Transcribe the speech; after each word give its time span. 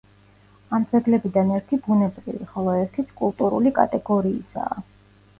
ამ 0.75 0.85
ძეგლებიდან 0.93 1.51
ერთი 1.57 1.77
ბუნებრივი, 1.87 2.47
ხოლო 2.53 2.73
ერთიც 2.85 3.11
კულტურული 3.19 3.75
კატეგორიისაა. 3.81 4.81